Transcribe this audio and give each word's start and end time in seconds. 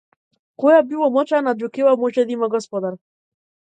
Која 0.61 0.79
било 0.93 1.09
мочана 1.17 1.55
џукела 1.59 1.93
може 2.05 2.25
да 2.31 2.37
има 2.39 2.51
господар. 2.57 2.97